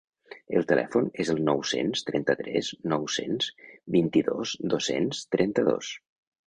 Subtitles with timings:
[0.59, 3.53] El telèfon és el nou-cents trenta-tres nou-cents
[3.99, 5.97] vint-i-dos dos-cents trenta-dos.